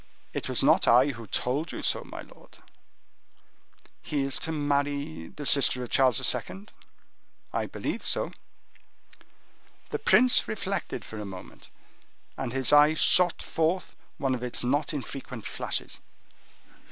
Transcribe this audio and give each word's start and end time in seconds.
"It 0.33 0.49
was 0.49 0.63
not 0.63 0.87
I 0.87 1.09
who 1.09 1.27
told 1.27 1.71
you 1.71 1.83
so, 1.83 2.03
my 2.03 2.21
lord." 2.23 2.57
"He 4.01 4.21
is 4.21 4.39
to 4.39 4.51
marry 4.51 5.27
the 5.27 5.45
sister 5.45 5.83
of 5.83 5.91
Charles 5.91 6.33
II.?" 6.33 6.69
"I 7.53 7.67
believe 7.67 8.03
so." 8.03 8.31
The 9.89 9.99
prince 9.99 10.47
reflected 10.47 11.05
for 11.05 11.19
a 11.19 11.23
moment, 11.25 11.69
and 12.35 12.51
his 12.51 12.73
eye 12.73 12.95
shot 12.95 13.43
forth 13.43 13.95
one 14.17 14.33
of 14.33 14.41
its 14.41 14.63
not 14.63 14.91
infrequent 14.91 15.45
flashes. 15.45 15.99